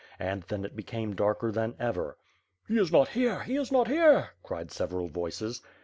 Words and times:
And, 0.17 0.41
then 0.41 0.65
it 0.65 0.75
be 0.75 0.81
came 0.81 1.13
darker 1.15 1.51
than 1.51 1.75
ever. 1.79 2.17
"He 2.67 2.79
is 2.79 2.91
not 2.91 3.09
here, 3.09 3.41
he 3.43 3.55
is 3.55 3.71
not 3.71 3.87
here," 3.87 4.31
cried 4.41 4.71
several 4.71 5.09
voices. 5.09 5.61